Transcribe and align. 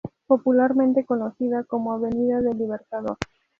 Popularmente 0.25 1.05
conocida 1.05 1.63
como 1.63 1.93
Avenida 1.93 2.41
del 2.41 2.57
Libertador. 2.57 3.17